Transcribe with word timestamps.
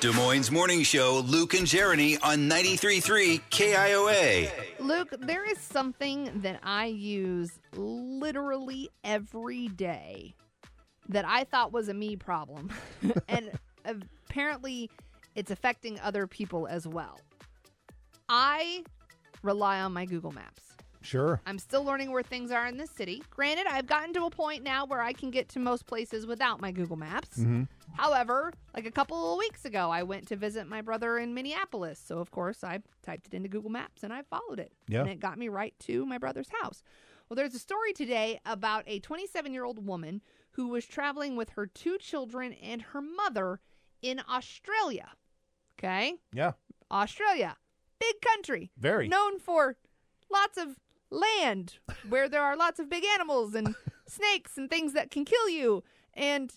Des 0.00 0.12
Moines 0.12 0.50
Morning 0.50 0.82
Show, 0.82 1.22
Luke 1.26 1.52
and 1.52 1.66
Jeremy 1.66 2.16
on 2.22 2.48
93.3 2.48 3.38
KIOA. 3.50 4.50
Luke, 4.78 5.14
there 5.20 5.44
is 5.44 5.58
something 5.58 6.30
that 6.40 6.58
I 6.62 6.86
use 6.86 7.50
literally 7.76 8.88
every 9.04 9.68
day 9.68 10.34
that 11.10 11.26
I 11.26 11.44
thought 11.44 11.74
was 11.74 11.90
a 11.90 11.94
me 11.94 12.16
problem. 12.16 12.70
and 13.28 13.50
apparently 13.84 14.88
it's 15.34 15.50
affecting 15.50 16.00
other 16.00 16.26
people 16.26 16.66
as 16.66 16.88
well. 16.88 17.20
I 18.30 18.84
rely 19.42 19.82
on 19.82 19.92
my 19.92 20.06
Google 20.06 20.32
Maps. 20.32 20.62
Sure. 21.02 21.40
I'm 21.46 21.58
still 21.58 21.82
learning 21.82 22.10
where 22.10 22.22
things 22.22 22.50
are 22.50 22.66
in 22.66 22.76
this 22.76 22.90
city. 22.90 23.22
Granted, 23.30 23.66
I've 23.66 23.86
gotten 23.86 24.12
to 24.14 24.24
a 24.26 24.30
point 24.30 24.62
now 24.62 24.84
where 24.84 25.00
I 25.00 25.12
can 25.12 25.30
get 25.30 25.48
to 25.50 25.58
most 25.58 25.86
places 25.86 26.26
without 26.26 26.60
my 26.60 26.72
Google 26.72 26.96
Maps. 26.96 27.38
Mm-hmm. 27.38 27.62
However, 27.94 28.52
like 28.74 28.86
a 28.86 28.90
couple 28.90 29.32
of 29.32 29.38
weeks 29.38 29.64
ago, 29.64 29.90
I 29.90 30.02
went 30.02 30.28
to 30.28 30.36
visit 30.36 30.66
my 30.66 30.82
brother 30.82 31.18
in 31.18 31.34
Minneapolis. 31.34 32.02
So, 32.04 32.18
of 32.18 32.30
course, 32.30 32.62
I 32.62 32.80
typed 33.02 33.28
it 33.28 33.34
into 33.34 33.48
Google 33.48 33.70
Maps 33.70 34.02
and 34.02 34.12
I 34.12 34.22
followed 34.22 34.60
it. 34.60 34.72
Yeah. 34.88 35.00
And 35.00 35.08
it 35.08 35.20
got 35.20 35.38
me 35.38 35.48
right 35.48 35.74
to 35.80 36.04
my 36.04 36.18
brother's 36.18 36.50
house. 36.62 36.82
Well, 37.28 37.36
there's 37.36 37.54
a 37.54 37.60
story 37.60 37.92
today 37.92 38.40
about 38.44 38.84
a 38.86 39.00
27 39.00 39.52
year 39.52 39.64
old 39.64 39.86
woman 39.86 40.20
who 40.52 40.68
was 40.68 40.84
traveling 40.84 41.36
with 41.36 41.50
her 41.50 41.66
two 41.66 41.96
children 41.98 42.52
and 42.54 42.82
her 42.82 43.00
mother 43.00 43.60
in 44.02 44.20
Australia. 44.28 45.08
Okay? 45.78 46.14
Yeah. 46.32 46.52
Australia, 46.90 47.56
big 47.98 48.20
country. 48.20 48.70
Very. 48.76 49.08
Known 49.08 49.38
for 49.38 49.76
lots 50.30 50.58
of 50.58 50.76
land 51.10 51.78
where 52.08 52.28
there 52.28 52.42
are 52.42 52.56
lots 52.56 52.78
of 52.78 52.88
big 52.88 53.04
animals 53.14 53.54
and 53.54 53.74
snakes 54.06 54.56
and 54.56 54.70
things 54.70 54.92
that 54.92 55.10
can 55.10 55.24
kill 55.24 55.48
you 55.48 55.82
and 56.14 56.52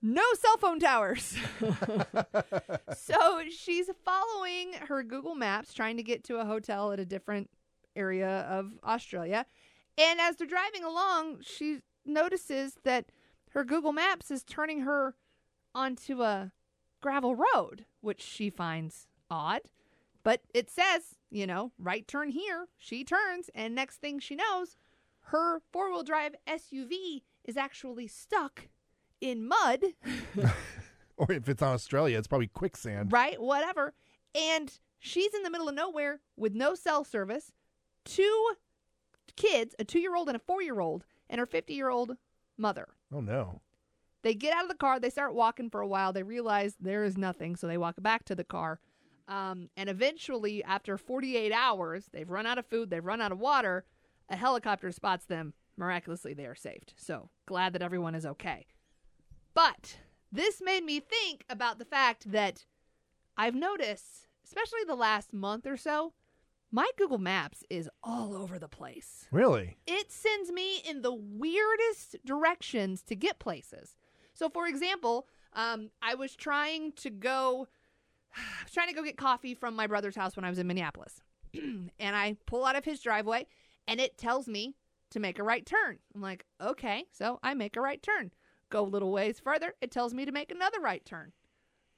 no 0.00 0.22
cell 0.34 0.56
phone 0.58 0.78
towers. 0.78 1.36
so 2.96 3.42
she's 3.50 3.90
following 4.04 4.74
her 4.88 5.02
Google 5.02 5.34
Maps 5.34 5.72
trying 5.74 5.96
to 5.96 6.02
get 6.02 6.24
to 6.24 6.36
a 6.36 6.44
hotel 6.44 6.92
at 6.92 7.00
a 7.00 7.04
different 7.04 7.50
area 7.96 8.46
of 8.48 8.72
Australia. 8.84 9.44
And 9.96 10.20
as 10.20 10.36
they're 10.36 10.46
driving 10.46 10.84
along, 10.84 11.40
she 11.42 11.80
notices 12.06 12.78
that 12.84 13.06
her 13.50 13.64
Google 13.64 13.92
Maps 13.92 14.30
is 14.30 14.44
turning 14.44 14.82
her 14.82 15.16
onto 15.74 16.22
a 16.22 16.52
gravel 17.00 17.34
road, 17.34 17.84
which 18.00 18.22
she 18.22 18.50
finds 18.50 19.06
odd. 19.30 19.62
But 20.28 20.42
it 20.52 20.68
says, 20.68 21.14
you 21.30 21.46
know, 21.46 21.72
right 21.78 22.06
turn 22.06 22.28
here. 22.28 22.68
She 22.76 23.02
turns, 23.02 23.48
and 23.54 23.74
next 23.74 23.96
thing 23.96 24.18
she 24.18 24.36
knows, 24.36 24.76
her 25.20 25.62
four 25.72 25.90
wheel 25.90 26.02
drive 26.02 26.34
SUV 26.46 27.22
is 27.46 27.56
actually 27.56 28.08
stuck 28.08 28.68
in 29.22 29.48
mud, 29.48 29.80
Or 31.16 31.32
if 31.32 31.48
it's 31.48 31.62
on 31.62 31.72
Australia, 31.72 32.18
it's 32.18 32.28
probably 32.28 32.48
quicksand. 32.48 33.10
right? 33.10 33.40
Whatever. 33.40 33.94
And 34.34 34.70
she's 34.98 35.32
in 35.32 35.44
the 35.44 35.50
middle 35.50 35.70
of 35.70 35.74
nowhere 35.74 36.20
with 36.36 36.52
no 36.52 36.74
cell 36.74 37.04
service, 37.04 37.52
two 38.04 38.50
kids, 39.34 39.74
a 39.78 39.84
two 39.84 39.98
year 39.98 40.14
old 40.14 40.28
and 40.28 40.36
a 40.36 40.40
four 40.40 40.60
year 40.60 40.78
old, 40.78 41.06
and 41.30 41.38
her 41.38 41.46
50 41.46 41.72
year 41.72 41.88
old 41.88 42.18
mother. 42.58 42.88
Oh 43.10 43.20
no. 43.20 43.62
They 44.20 44.34
get 44.34 44.54
out 44.54 44.64
of 44.64 44.68
the 44.68 44.74
car, 44.74 45.00
they 45.00 45.08
start 45.08 45.32
walking 45.32 45.70
for 45.70 45.80
a 45.80 45.88
while, 45.88 46.12
they 46.12 46.22
realize 46.22 46.76
there 46.78 47.04
is 47.04 47.16
nothing, 47.16 47.56
so 47.56 47.66
they 47.66 47.78
walk 47.78 47.94
back 48.02 48.26
to 48.26 48.34
the 48.34 48.44
car. 48.44 48.78
Um, 49.28 49.68
and 49.76 49.88
eventually, 49.88 50.64
after 50.64 50.96
48 50.96 51.52
hours, 51.52 52.06
they've 52.12 52.28
run 52.28 52.46
out 52.46 52.58
of 52.58 52.66
food, 52.66 52.90
they've 52.90 53.04
run 53.04 53.20
out 53.20 53.30
of 53.32 53.38
water. 53.38 53.84
A 54.30 54.36
helicopter 54.36 54.90
spots 54.92 55.24
them. 55.26 55.54
Miraculously, 55.76 56.34
they 56.34 56.44
are 56.46 56.54
saved. 56.54 56.92
So 56.96 57.30
glad 57.46 57.72
that 57.74 57.82
everyone 57.82 58.14
is 58.14 58.26
okay. 58.26 58.66
But 59.54 59.98
this 60.32 60.60
made 60.62 60.84
me 60.84 61.00
think 61.00 61.44
about 61.48 61.78
the 61.78 61.84
fact 61.84 62.30
that 62.32 62.64
I've 63.36 63.54
noticed, 63.54 64.26
especially 64.44 64.80
the 64.86 64.94
last 64.94 65.32
month 65.32 65.66
or 65.66 65.76
so, 65.76 66.12
my 66.70 66.88
Google 66.98 67.18
Maps 67.18 67.64
is 67.70 67.88
all 68.02 68.34
over 68.36 68.58
the 68.58 68.68
place 68.68 69.26
Really? 69.30 69.78
it 69.86 70.12
sends 70.12 70.52
me 70.52 70.82
in 70.86 71.00
the 71.00 71.14
weirdest 71.14 72.16
directions 72.26 73.00
to 73.04 73.16
get 73.16 73.38
places. 73.38 73.96
So, 74.34 74.50
for 74.50 74.66
example, 74.66 75.26
um, 75.54 75.90
I 76.02 76.14
was 76.14 76.36
trying 76.36 76.92
to 76.96 77.08
go, 77.10 77.68
I 78.36 78.64
was 78.64 78.72
trying 78.72 78.88
to 78.88 78.94
go 78.94 79.02
get 79.02 79.16
coffee 79.16 79.54
from 79.54 79.76
my 79.76 79.86
brother's 79.86 80.16
house 80.16 80.36
when 80.36 80.44
I 80.44 80.50
was 80.50 80.58
in 80.58 80.66
Minneapolis, 80.66 81.20
and 81.54 81.90
I 82.00 82.36
pull 82.46 82.64
out 82.64 82.76
of 82.76 82.84
his 82.84 83.00
driveway, 83.00 83.46
and 83.86 84.00
it 84.00 84.18
tells 84.18 84.48
me 84.48 84.74
to 85.10 85.20
make 85.20 85.38
a 85.38 85.42
right 85.42 85.64
turn. 85.64 85.98
I'm 86.14 86.20
like, 86.20 86.44
okay, 86.60 87.04
so 87.12 87.38
I 87.42 87.54
make 87.54 87.76
a 87.76 87.80
right 87.80 88.02
turn. 88.02 88.32
Go 88.70 88.82
a 88.82 88.84
little 88.84 89.12
ways 89.12 89.40
further, 89.40 89.74
it 89.80 89.90
tells 89.90 90.12
me 90.12 90.24
to 90.24 90.32
make 90.32 90.50
another 90.50 90.80
right 90.80 91.04
turn. 91.04 91.32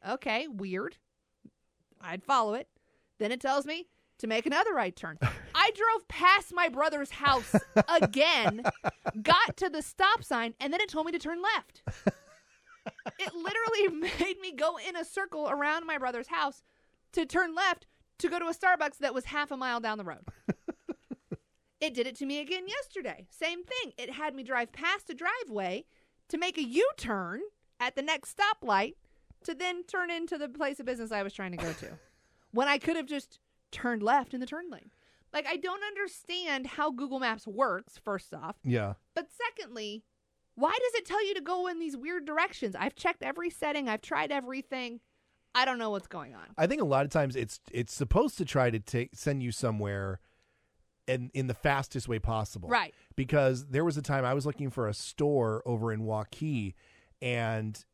Okay, 0.09 0.47
weird. 0.49 0.97
I'd 2.01 2.23
follow 2.23 2.55
it. 2.55 2.69
Then 3.19 3.33
it 3.33 3.41
tells 3.41 3.67
me 3.67 3.89
to 4.19 4.27
make 4.27 4.47
another 4.47 4.73
right 4.73 4.95
turn. 4.95 5.19
I 5.55 5.71
drove 5.73 6.09
past 6.09 6.55
my 6.55 6.69
brother's 6.69 7.11
house 7.11 7.55
again, 7.89 8.63
got 9.23 9.57
to 9.59 9.69
the 9.69 9.83
stop 9.83 10.23
sign, 10.23 10.55
and 10.61 10.73
then 10.73 10.81
it 10.81 10.89
told 10.89 11.07
me 11.07 11.13
to 11.13 11.19
turn 11.19 11.43
left. 11.43 11.83
It 13.21 13.35
literally 13.35 14.11
made 14.21 14.41
me 14.41 14.53
go 14.53 14.77
in 14.77 14.97
a 14.97 15.05
circle 15.05 15.49
around 15.49 15.87
my 15.87 15.99
brother's 15.99 16.29
house 16.29 16.63
to 17.13 17.27
turn 17.27 17.55
left 17.55 17.87
to 18.19 18.29
go 18.29 18.39
to 18.39 18.47
a 18.47 18.55
Starbucks 18.55 18.99
that 18.99 19.15
was 19.15 19.27
half 19.27 19.51
a 19.51 19.57
mile 19.57 19.81
down 19.81 19.99
the 19.99 20.05
road. 20.05 20.27
it 21.81 21.95
did 21.95 22.07
it 22.07 22.17
to 22.17 22.27
me 22.27 22.41
again 22.41 22.67
yesterday. 22.67 23.27
Same 23.31 23.65
thing. 23.65 23.93
It 23.99 24.13
had 24.13 24.35
me 24.35 24.43
drive 24.43 24.73
past 24.73 25.11
a 25.11 25.15
driveway 25.15 25.85
to 26.29 26.39
make 26.39 26.57
a 26.57 26.65
U 26.65 26.91
turn 26.97 27.41
at 27.79 27.95
the 27.95 28.03
next 28.03 28.37
stoplight 28.37 28.95
to 29.45 29.55
then 29.55 29.85
turn 29.85 30.11
into 30.11 30.39
the 30.39 30.49
place 30.49 30.81
of 30.81 30.87
business 30.87 31.13
I 31.13 31.23
was 31.23 31.33
trying 31.33 31.53
to 31.53 31.57
go 31.57 31.73
to 31.73 31.99
when 32.53 32.69
I 32.69 32.79
could 32.79 32.97
have 32.97 33.07
just 33.07 33.39
turned 33.71 34.03
left 34.03 34.35
in 34.35 34.41
the 34.41 34.47
turn 34.47 34.71
lane. 34.71 34.91
Like, 35.33 35.47
I 35.47 35.57
don't 35.57 35.85
understand 35.85 36.67
how 36.67 36.91
Google 36.91 37.21
Maps 37.21 37.47
works, 37.47 37.99
first 38.05 38.35
off. 38.35 38.57
Yeah. 38.65 38.95
But 39.15 39.29
secondly, 39.31 40.03
why 40.61 40.71
does 40.71 40.95
it 41.01 41.07
tell 41.07 41.27
you 41.27 41.35
to 41.35 41.41
go 41.41 41.67
in 41.67 41.79
these 41.79 41.97
weird 41.97 42.25
directions? 42.25 42.77
I've 42.79 42.95
checked 42.95 43.23
every 43.23 43.51
setting, 43.51 43.89
I've 43.89 44.03
tried 44.03 44.31
everything. 44.31 45.01
I 45.55 45.65
don't 45.65 45.79
know 45.79 45.91
what's 45.91 46.07
going 46.07 46.35
on. 46.35 46.43
I 46.57 46.69
think 46.69 46.81
a 46.81 46.85
lot 46.85 47.05
of 47.05 47.11
times 47.11 47.35
it's 47.35 47.59
it's 47.73 47.93
supposed 47.93 48.39
to 48.39 48.45
try 48.45 48.71
to 48.71 48.79
take 48.79 49.11
send 49.15 49.43
you 49.43 49.51
somewhere 49.51 50.21
in 51.09 51.31
in 51.35 51.49
the 51.49 51.55
fastest 51.55 52.07
way 52.07 52.21
possible. 52.21 52.69
Right. 52.69 52.95
Because 53.17 53.67
there 53.67 53.85
was 53.85 53.97
a 53.97 54.03
time 54.03 54.25
I 54.25 54.33
was 54.35 54.47
looking 54.47 54.71
for 54.71 54.87
a 54.87 54.95
store 54.95 55.63
over 55.67 55.93
in 55.93 56.03
Waukee 56.03 56.75
and 57.21 57.85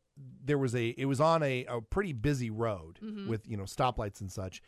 there 0.44 0.59
was 0.59 0.75
a 0.75 0.88
it 0.88 1.06
was 1.06 1.21
on 1.21 1.43
a, 1.43 1.65
a 1.66 1.81
pretty 1.81 2.12
busy 2.12 2.50
road 2.50 2.98
Mm-hmm. 3.03 3.28
with, 3.28 3.48
you 3.48 3.56
know, 3.56 3.65
stoplights 3.65 4.21
and 4.21 4.31
such. 4.31 4.60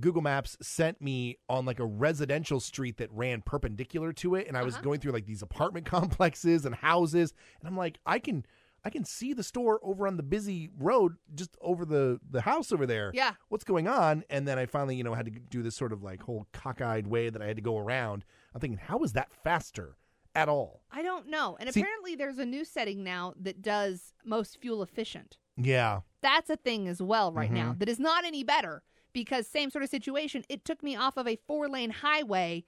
Google 0.00 0.22
Maps 0.22 0.56
sent 0.60 1.00
me 1.00 1.38
on 1.48 1.64
like 1.66 1.78
a 1.80 1.84
residential 1.86 2.58
street 2.60 2.96
that 2.98 3.10
ran 3.12 3.42
perpendicular 3.42 4.12
to 4.14 4.34
it 4.34 4.48
and 4.48 4.56
I 4.56 4.62
was 4.62 4.74
Uh-huh. 4.74 4.82
going 4.84 5.00
through 5.00 5.12
like 5.12 5.26
these 5.26 5.42
apartment 5.42 5.86
complexes 5.98 6.64
and 6.66 6.74
houses 6.74 7.32
and 7.60 7.68
I'm 7.68 7.76
like 7.76 7.98
I 8.06 8.18
can 8.18 8.44
I 8.86 8.90
can 8.90 9.04
see 9.04 9.32
the 9.32 9.42
store 9.42 9.80
over 9.82 10.06
on 10.06 10.16
the 10.18 10.22
busy 10.22 10.68
road 10.78 11.14
just 11.34 11.56
over 11.62 11.84
the 11.84 12.20
the 12.30 12.42
house 12.42 12.70
over 12.72 12.86
there 12.86 13.12
Yeah. 13.14 13.32
what's 13.48 13.64
going 13.64 13.88
on? 13.88 14.24
And 14.28 14.46
then 14.46 14.58
I 14.58 14.66
finally, 14.66 14.96
you 14.96 15.04
know, 15.04 15.14
had 15.14 15.24
to 15.26 15.30
do 15.32 15.62
this 15.62 15.74
sort 15.74 15.92
of 15.92 16.02
like 16.02 16.22
whole 16.22 16.46
cockeyed 16.52 17.06
way 17.06 17.30
that 17.30 17.40
I 17.40 17.46
had 17.46 17.56
to 17.56 17.62
go 17.62 17.78
around. 17.78 18.24
I'm 18.54 18.60
thinking, 18.60 18.78
how 18.78 18.98
is 18.98 19.12
that 19.14 19.32
faster 19.32 19.96
at 20.34 20.48
all? 20.50 20.82
I 20.90 21.02
don't 21.02 21.28
know. 21.28 21.56
And 21.58 21.72
See- 21.72 21.80
apparently, 21.80 22.14
there's 22.14 22.36
a 22.38 22.44
new 22.44 22.62
setting 22.64 23.02
now 23.02 23.32
that 23.40 23.62
does 23.62 24.12
most 24.24 24.58
fuel 24.60 24.82
efficient. 24.82 25.38
Yeah. 25.56 26.00
That's 26.20 26.50
a 26.50 26.56
thing 26.56 26.86
as 26.86 27.00
well 27.00 27.32
right 27.32 27.50
now 27.50 27.70
Mm-hmm. 27.70 27.78
that 27.78 27.88
is 27.88 27.98
not 28.00 28.24
any 28.26 28.44
better 28.44 28.82
because, 29.14 29.46
same 29.46 29.70
sort 29.70 29.82
of 29.82 29.88
situation, 29.88 30.44
it 30.50 30.64
took 30.64 30.82
me 30.82 30.94
off 30.94 31.16
of 31.16 31.26
a 31.26 31.38
four 31.46 31.68
lane 31.68 31.90
highway 31.90 32.64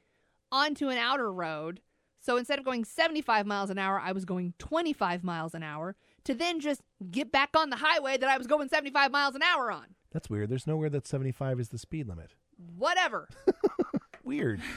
onto 0.51 0.89
an 0.89 0.97
outer 0.97 1.31
road. 1.31 1.83
So 2.21 2.39
instead 2.39 2.59
of 2.59 2.65
going 2.65 2.85
75 2.85 3.47
miles 3.47 3.69
an 3.71 3.79
hour, 3.79 4.01
I 4.01 4.13
was 4.13 4.25
going 4.25 4.55
25 4.59 5.23
miles 5.23 5.55
an 5.55 5.63
hour 5.63 5.95
to 6.25 6.35
then 6.35 6.59
just 6.61 6.81
get 7.11 7.31
back 7.31 7.51
on 7.55 7.71
the 7.71 7.77
highway 7.77 8.17
that 8.17 8.29
I 8.29 8.39
was 8.39 8.47
going 8.47 8.69
75 8.69 9.13
miles 9.13 9.35
an 9.35 9.43
hour 9.43 9.71
on. 9.71 9.95
That's 10.11 10.31
weird. 10.31 10.49
There's 10.49 10.67
nowhere 10.67 10.89
that 10.91 11.07
75 11.07 11.61
is 11.61 11.69
the 11.69 11.79
speed 11.79 12.09
limit. 12.09 12.31
Whatever. 12.77 13.29
Weird. 14.25 14.61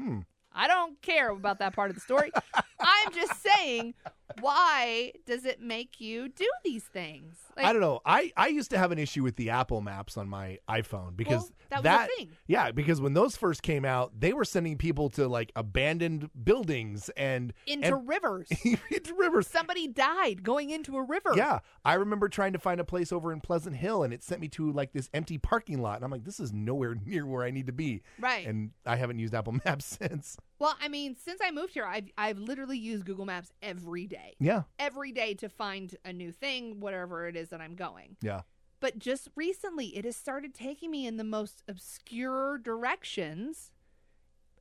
Hmm. 0.00 0.20
I 0.50 0.66
don't 0.66 1.00
care 1.02 1.28
about 1.28 1.58
that 1.58 1.74
part 1.74 1.90
of 1.90 1.94
the 1.94 2.00
story. 2.00 2.32
I'm 2.80 3.12
just 3.12 3.42
saying, 3.42 3.94
why 4.40 5.12
does 5.26 5.44
it 5.44 5.60
make 5.60 6.00
you 6.00 6.28
do 6.28 6.48
these 6.64 6.84
things? 6.84 7.36
Like, 7.56 7.66
I 7.66 7.72
don't 7.72 7.82
know. 7.82 8.00
I, 8.04 8.32
I 8.36 8.48
used 8.48 8.70
to 8.70 8.78
have 8.78 8.92
an 8.92 8.98
issue 8.98 9.22
with 9.22 9.36
the 9.36 9.50
Apple 9.50 9.80
Maps 9.80 10.16
on 10.16 10.28
my 10.28 10.58
iPhone 10.68 11.16
because 11.16 11.52
Well, 11.70 11.82
that 11.82 12.00
was 12.00 12.08
a 12.08 12.16
thing. 12.16 12.30
Yeah, 12.46 12.70
because 12.70 13.00
when 13.00 13.14
those 13.14 13.36
first 13.36 13.62
came 13.62 13.84
out, 13.84 14.18
they 14.18 14.32
were 14.32 14.44
sending 14.44 14.76
people 14.76 15.10
to 15.10 15.28
like 15.28 15.52
abandoned 15.56 16.30
buildings 16.44 17.10
and 17.16 17.52
into 17.66 17.96
and, 17.96 18.08
rivers. 18.08 18.48
into 18.90 19.14
rivers. 19.14 19.46
Somebody 19.48 19.88
died 19.88 20.42
going 20.42 20.70
into 20.70 20.96
a 20.96 21.02
river. 21.02 21.32
Yeah, 21.34 21.60
I 21.84 21.94
remember 21.94 22.28
trying 22.28 22.52
to 22.52 22.58
find 22.58 22.80
a 22.80 22.84
place 22.84 23.12
over 23.12 23.32
in 23.32 23.40
Pleasant 23.40 23.76
Hill, 23.76 24.02
and 24.02 24.14
it 24.14 24.22
sent 24.22 24.40
me 24.40 24.48
to 24.48 24.70
like 24.72 24.92
this 24.92 25.10
empty 25.12 25.38
parking 25.38 25.82
lot, 25.82 25.96
and 25.96 26.04
I'm 26.04 26.10
like, 26.10 26.24
this 26.24 26.40
is 26.40 26.52
nowhere 26.52 26.94
near 27.04 27.26
where 27.26 27.44
I 27.44 27.50
need 27.50 27.66
to 27.66 27.72
be. 27.72 28.02
Right. 28.18 28.46
And 28.46 28.70
I 28.86 28.96
haven't 28.96 29.18
used 29.18 29.34
Apple 29.34 29.56
Maps 29.64 29.98
since. 30.00 30.36
Well, 30.58 30.76
I 30.80 30.88
mean, 30.88 31.16
since 31.16 31.40
I 31.42 31.50
moved 31.50 31.72
here, 31.72 31.86
I've 31.86 32.10
I've 32.16 32.38
literally 32.38 32.69
used 32.78 33.04
Google 33.04 33.26
Maps 33.26 33.52
every 33.62 34.06
day. 34.06 34.34
Yeah, 34.38 34.62
Every 34.78 35.12
day 35.12 35.34
to 35.34 35.48
find 35.48 35.96
a 36.04 36.12
new 36.12 36.32
thing, 36.32 36.80
whatever 36.80 37.26
it 37.28 37.36
is 37.36 37.48
that 37.50 37.60
I'm 37.60 37.74
going. 37.74 38.16
yeah, 38.20 38.42
But 38.80 38.98
just 38.98 39.28
recently, 39.36 39.96
it 39.96 40.04
has 40.04 40.16
started 40.16 40.54
taking 40.54 40.90
me 40.90 41.06
in 41.06 41.16
the 41.16 41.24
most 41.24 41.62
obscure 41.68 42.58
directions 42.58 43.70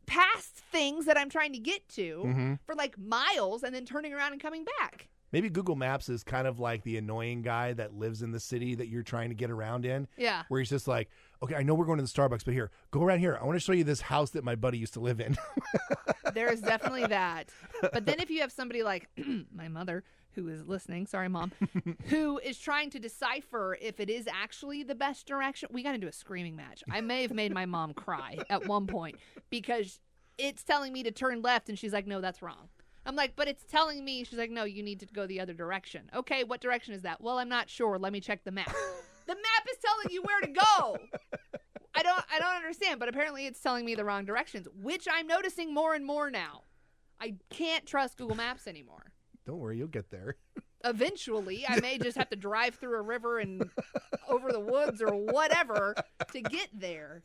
past 0.05 0.55
things 0.55 1.05
that 1.05 1.17
I'm 1.17 1.29
trying 1.29 1.53
to 1.53 1.59
get 1.59 1.87
to 1.89 2.23
Mhm. 2.25 2.59
for 2.65 2.73
like 2.75 2.97
miles 2.97 3.63
and 3.63 3.73
then 3.75 3.85
turning 3.85 4.11
around 4.13 4.31
and 4.33 4.41
coming 4.41 4.65
back. 4.79 5.07
Maybe 5.31 5.49
Google 5.49 5.75
Maps 5.75 6.09
is 6.09 6.23
kind 6.23 6.47
of 6.47 6.59
like 6.59 6.83
the 6.83 6.97
annoying 6.97 7.41
guy 7.41 7.73
that 7.73 7.93
lives 7.93 8.21
in 8.21 8.31
the 8.31 8.39
city 8.39 8.75
that 8.75 8.87
you're 8.87 9.03
trying 9.03 9.29
to 9.29 9.35
get 9.35 9.51
around 9.51 9.85
in. 9.85 10.07
Yeah. 10.17 10.43
Where 10.47 10.59
he's 10.59 10.69
just 10.69 10.87
like, 10.87 11.09
okay, 11.43 11.55
I 11.55 11.63
know 11.63 11.75
we're 11.75 11.85
going 11.85 11.99
to 11.99 12.03
the 12.03 12.09
Starbucks, 12.09 12.45
but 12.45 12.53
here, 12.53 12.71
go 12.91 13.03
around 13.03 13.19
here. 13.19 13.37
I 13.39 13.45
want 13.45 13.55
to 13.55 13.59
show 13.59 13.73
you 13.73 13.83
this 13.83 14.01
house 14.01 14.31
that 14.31 14.43
my 14.43 14.55
buddy 14.55 14.77
used 14.77 14.93
to 14.93 14.99
live 14.99 15.19
in. 15.19 15.37
There 16.33 16.51
is 16.51 16.61
definitely 16.61 17.07
that. 17.07 17.49
But 17.81 18.05
then 18.05 18.19
if 18.19 18.29
you 18.29 18.41
have 18.41 18.51
somebody 18.51 18.83
like 18.83 19.09
my 19.51 19.67
mother 19.67 20.03
who 20.33 20.47
is 20.47 20.65
listening, 20.67 21.07
sorry 21.07 21.27
mom, 21.27 21.51
who 22.05 22.37
is 22.39 22.57
trying 22.59 22.89
to 22.91 22.99
decipher 22.99 23.77
if 23.81 23.99
it 23.99 24.09
is 24.09 24.27
actually 24.31 24.83
the 24.83 24.95
best 24.95 25.25
direction, 25.25 25.69
we 25.71 25.83
got 25.83 25.95
into 25.95 26.07
a 26.07 26.11
screaming 26.11 26.55
match. 26.55 26.83
I 26.89 27.01
may 27.01 27.23
have 27.23 27.33
made 27.33 27.53
my 27.53 27.65
mom 27.65 27.93
cry 27.93 28.37
at 28.49 28.67
one 28.67 28.87
point 28.87 29.15
because 29.49 29.99
it's 30.37 30.63
telling 30.63 30.93
me 30.93 31.03
to 31.03 31.11
turn 31.11 31.41
left 31.41 31.67
and 31.67 31.77
she's 31.77 31.93
like, 31.93 32.07
"No, 32.07 32.21
that's 32.21 32.41
wrong." 32.41 32.69
I'm 33.09 33.15
like, 33.15 33.35
"But 33.35 33.47
it's 33.47 33.63
telling 33.63 34.05
me." 34.05 34.23
She's 34.23 34.37
like, 34.37 34.51
"No, 34.51 34.65
you 34.65 34.83
need 34.83 34.99
to 34.99 35.07
go 35.07 35.25
the 35.25 35.39
other 35.39 35.53
direction." 35.53 36.11
Okay, 36.15 36.43
what 36.43 36.61
direction 36.61 36.93
is 36.93 37.01
that? 37.01 37.19
Well, 37.19 37.39
I'm 37.39 37.49
not 37.49 37.67
sure. 37.67 37.97
Let 37.97 38.13
me 38.13 38.19
check 38.19 38.43
the 38.43 38.51
map. 38.51 38.67
the 39.25 39.33
map 39.33 39.67
is 39.71 39.77
telling 39.83 40.13
you 40.13 40.21
where 40.21 40.39
to 40.41 40.47
go. 40.47 40.97
I 41.95 42.03
don't 42.03 42.23
I 42.31 42.37
don't 42.37 42.55
understand, 42.55 42.99
but 42.99 43.09
apparently 43.09 43.47
it's 43.47 43.59
telling 43.59 43.83
me 43.83 43.95
the 43.95 44.05
wrong 44.05 44.25
directions, 44.25 44.67
which 44.79 45.07
I'm 45.11 45.25
noticing 45.25 45.73
more 45.73 45.95
and 45.95 46.05
more 46.05 46.29
now. 46.29 46.61
I 47.19 47.33
can't 47.49 47.83
trust 47.87 48.17
Google 48.17 48.37
Maps 48.37 48.67
anymore. 48.67 49.11
Don't 49.43 49.57
worry, 49.57 49.79
you'll 49.79 49.87
get 49.87 50.11
there. 50.11 50.35
Eventually, 50.85 51.65
I 51.67 51.79
may 51.79 51.97
just 51.97 52.15
have 52.15 52.29
to 52.29 52.35
drive 52.35 52.75
through 52.75 52.99
a 52.99 53.01
river 53.01 53.39
and 53.39 53.69
over 54.29 54.51
the 54.51 54.59
woods 54.59 55.01
or 55.01 55.15
whatever 55.15 55.95
to 56.31 56.41
get 56.41 56.69
there. 56.73 57.21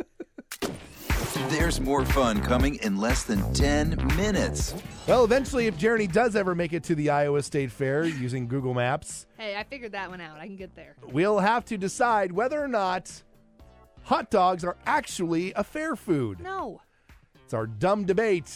There's 1.49 1.81
more 1.81 2.05
fun 2.05 2.41
coming 2.43 2.77
in 2.77 2.97
less 2.97 3.25
than 3.25 3.53
10 3.55 3.97
minutes. 4.17 4.73
Well, 5.09 5.25
eventually, 5.25 5.67
if 5.67 5.77
Jeremy 5.77 6.07
does 6.07 6.37
ever 6.37 6.55
make 6.55 6.73
it 6.73 6.85
to 6.85 6.95
the 6.95 7.11
Iowa 7.11 7.43
State 7.43 7.73
Fair 7.73 8.05
using 8.05 8.47
Google 8.47 8.73
Maps, 8.73 9.27
Hey, 9.37 9.57
I 9.57 9.65
figured 9.65 9.93
that 9.93 10.09
one 10.11 10.21
out. 10.21 10.39
I 10.39 10.47
can 10.47 10.57
get 10.57 10.77
there. 10.77 10.95
we'll 11.11 11.41
have 11.41 11.65
to 11.67 11.77
decide 11.77 12.31
whether 12.31 12.63
or 12.63 12.69
not 12.69 13.11
hot 14.05 14.31
dogs 14.31 14.63
are 14.65 14.77
actually 14.87 15.53
a 15.55 15.65
fair 15.65 15.97
food. 15.97 16.39
No. 16.41 16.81
It's 17.45 17.53
our 17.53 17.67
dumb 17.67 18.05
debate 18.05 18.47